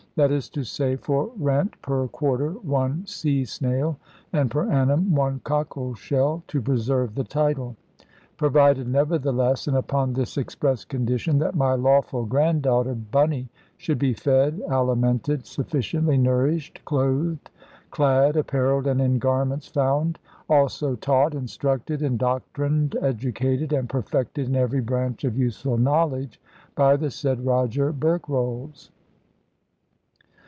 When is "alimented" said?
14.67-15.45